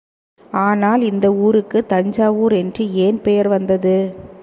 [0.61, 3.97] ஆனால் இந்த ஊருக்கு தஞ்சாவூர் என்று ஏன் பெயர் வந்தது?.